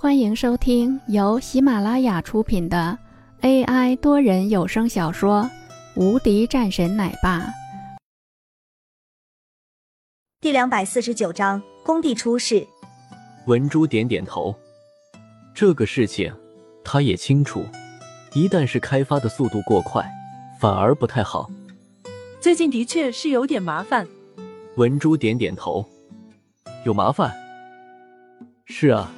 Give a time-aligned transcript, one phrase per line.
[0.00, 2.96] 欢迎收听由喜马拉雅出品的
[3.40, 5.42] AI 多人有声小说
[6.00, 7.40] 《无敌战神奶爸》
[10.40, 12.64] 第两百四十九章：工地出事。
[13.48, 14.54] 文珠点点头，
[15.52, 16.32] 这个事情
[16.84, 17.64] 他也清楚，
[18.34, 20.08] 一旦是开发的速度过快，
[20.60, 21.50] 反而不太好。
[22.40, 24.06] 最近的确是有点麻烦。
[24.76, 25.84] 文珠点点头，
[26.84, 27.34] 有麻烦？
[28.64, 29.12] 是啊。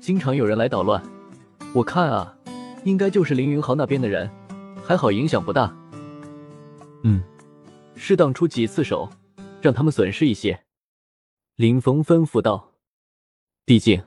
[0.00, 1.02] 经常有人来捣乱，
[1.74, 2.34] 我看啊，
[2.84, 4.30] 应该就是凌云豪那边的人，
[4.82, 5.76] 还好影响不大。
[7.04, 7.22] 嗯，
[7.94, 9.10] 适当出几次手，
[9.60, 10.64] 让他们损失一些。
[11.56, 12.72] 林峰吩咐道
[13.66, 14.02] ：“毕竟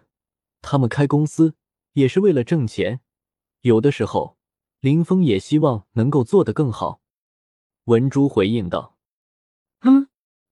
[0.64, 1.54] 他们开公司
[1.94, 3.02] 也是为了挣钱，
[3.62, 4.38] 有的时候
[4.82, 7.02] 林峰也希望能够做得更好。”
[7.86, 8.98] 文珠回应道
[9.86, 10.08] ：“嗯，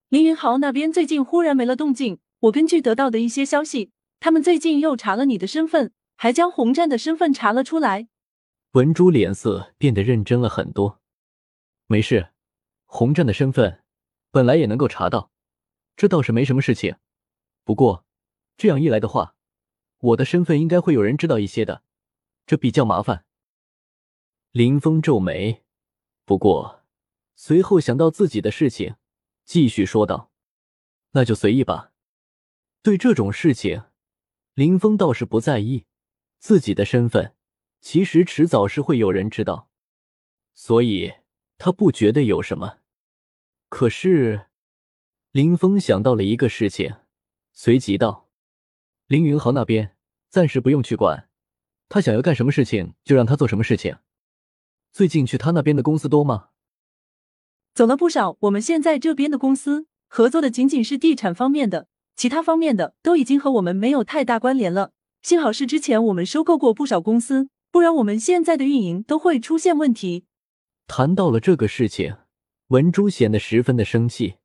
[0.09, 8.07] 凌云豪那边最近忽然没了动静，我根据得到的一些消息。”他们最近又查了你的身份，还将红战的身份查了出来。
[8.73, 11.01] 文珠脸色变得认真了很多。
[11.87, 12.29] 没事，
[12.85, 13.83] 红战的身份
[14.29, 15.31] 本来也能够查到，
[15.95, 16.97] 这倒是没什么事情。
[17.63, 18.05] 不过
[18.57, 19.35] 这样一来的话，
[19.97, 21.81] 我的身份应该会有人知道一些的，
[22.45, 23.25] 这比较麻烦。
[24.51, 25.63] 林峰皱眉，
[26.25, 26.83] 不过
[27.35, 28.97] 随后想到自己的事情，
[29.45, 30.29] 继续说道
[31.13, 31.91] ：“那就随意吧。
[32.83, 33.85] 对这种事情。”
[34.61, 35.85] 林峰倒是不在意
[36.37, 37.33] 自己的身份，
[37.79, 39.71] 其实迟早是会有人知道，
[40.53, 41.13] 所以
[41.57, 42.77] 他不觉得有什么。
[43.69, 44.49] 可是，
[45.31, 46.97] 林峰想到了一个事情，
[47.51, 48.29] 随即道
[49.09, 49.97] ：“凌云豪那边
[50.29, 51.27] 暂时不用去管，
[51.89, 53.97] 他想要干什么事情就让他做什么事情。
[54.91, 56.49] 最近去他那边的公司多吗？”
[57.73, 58.37] 走了不少。
[58.41, 61.87] 我们现在这边的公司合作的仅仅是地产方面的。
[62.15, 64.91] 其他方面的都已经和我们没有太大关联了。
[65.23, 70.25] 幸好是之前我们收购过不少公司，不然我们现在的运营都会出现问题。
[70.87, 72.17] 谈到了这个事情，
[72.67, 74.35] 文珠显得十分的生气。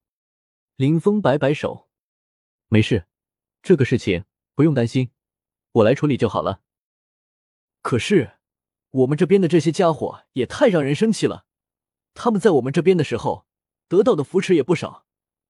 [0.77, 1.89] 林峰摆摆手
[2.69, 3.07] ：“没事，
[3.63, 4.25] 这个事情
[4.55, 5.11] 不用担心，
[5.73, 6.61] 我来处理就好了。”
[7.81, 8.33] 可是，
[8.91, 11.47] 我们这边的这些家伙也太让人生气了。
[12.13, 13.47] 他们在我们这边的时候
[13.89, 15.07] 得到的扶持也不少，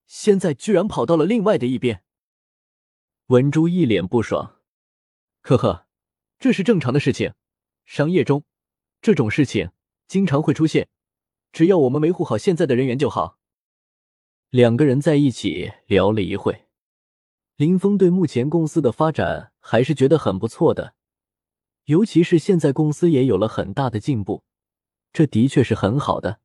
[0.07, 2.05] 现在居然跑到了另外的一边。
[3.29, 4.61] 文珠一脸不爽，
[5.41, 5.89] 呵呵，
[6.39, 7.35] 这是正常的事情，
[7.85, 8.45] 商业中
[9.03, 9.73] 这种事情
[10.07, 10.89] 经常会出现，
[11.51, 13.41] 只要我们维护好现在的人员就好。
[14.51, 16.67] 两个人在一起聊了一会，
[17.57, 20.95] 林峰对目前公司的发展还是觉得很不错的，
[21.87, 24.45] 尤其是现在公司也有了很大的进步，
[25.13, 26.39] 这的确是很好的。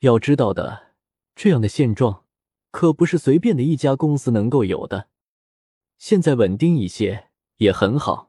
[0.00, 0.96] 要知道的，
[1.36, 2.24] 这样的现状
[2.72, 5.10] 可不是随便的一家公司能够有的。
[6.06, 8.28] 现在稳定一些也很好。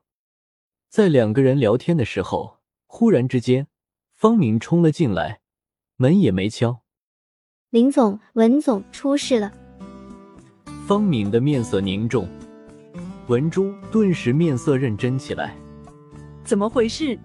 [0.89, 3.67] 在两个人聊天的时候，忽然之间，
[4.15, 5.41] 方敏冲了进来，
[5.97, 6.83] 门也没敲。
[7.71, 9.51] 林总、文总出事了。
[10.87, 12.25] 方敏的面色凝重，
[13.27, 15.53] 文珠顿时面色认真起来。
[16.45, 17.19] 怎么回事？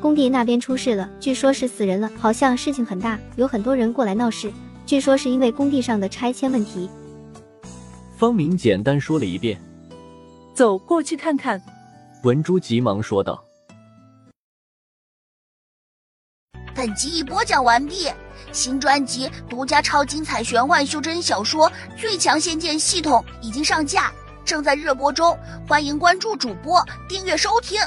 [0.00, 4.50] 工地那边出事了，据说是死人了，好像事情很大，有很多人过来闹事。
[4.86, 6.88] 据说是因为工地上的拆迁问题。
[8.16, 9.60] 方敏简单说了一遍。
[10.60, 11.58] 走过去看看，
[12.22, 13.42] 文珠急忙说道。
[16.74, 18.12] 本集已播讲完毕，
[18.52, 21.66] 新专辑独家超精彩玄幻修真小说
[21.96, 24.12] 《最强仙剑系统》已经上架，
[24.44, 25.34] 正在热播中，
[25.66, 27.80] 欢迎关注主播，订阅收听。